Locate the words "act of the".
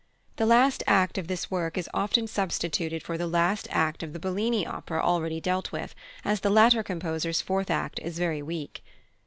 3.69-4.19